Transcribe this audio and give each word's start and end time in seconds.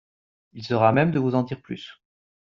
Il 0.53 0.63
sera 0.65 0.89
à 0.89 0.93
même 0.93 1.11
de 1.11 1.19
vous 1.19 1.35
en 1.35 1.43
dire 1.43 1.61
plus. 1.61 2.01